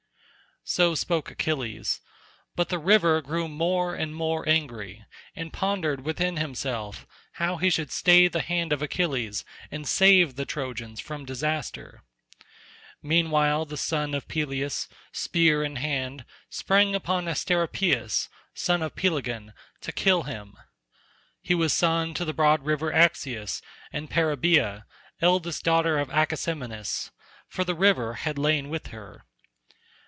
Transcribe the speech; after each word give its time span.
So 0.63 0.93
spoke 0.93 1.31
Achilles, 1.31 2.01
but 2.55 2.69
the 2.69 2.77
river 2.77 3.19
grew 3.23 3.47
more 3.47 3.95
and 3.95 4.15
more 4.15 4.47
angry, 4.47 5.03
and 5.35 5.51
pondered 5.51 6.05
within 6.05 6.37
himself 6.37 7.07
how 7.33 7.57
he 7.57 7.71
should 7.71 7.91
stay 7.91 8.27
the 8.27 8.41
hand 8.43 8.71
of 8.71 8.79
Achilles 8.83 9.43
and 9.71 9.87
save 9.87 10.35
the 10.35 10.45
Trojans 10.45 10.99
from 10.99 11.25
disaster. 11.25 12.03
Meanwhile 13.01 13.65
the 13.65 13.75
son 13.75 14.13
of 14.13 14.27
Peleus, 14.27 14.87
spear 15.11 15.63
in 15.63 15.77
hand, 15.77 16.25
sprang 16.51 16.93
upon 16.93 17.27
Asteropaeus 17.27 18.29
son 18.53 18.83
of 18.83 18.95
Pelegon 18.95 19.53
to 19.81 19.91
kill 19.91 20.23
him. 20.23 20.53
He 21.41 21.55
was 21.55 21.73
son 21.73 22.13
to 22.13 22.23
the 22.23 22.33
broad 22.33 22.63
river 22.63 22.93
Axius 22.93 23.63
and 23.91 24.11
Periboea 24.11 24.83
eldest 25.23 25.63
daughter 25.63 25.97
of 25.97 26.11
Acessamenus; 26.11 27.09
for 27.47 27.63
the 27.63 27.75
river 27.75 28.13
had 28.13 28.37
lain 28.37 28.69
with 28.69 28.87
her. 28.89 29.23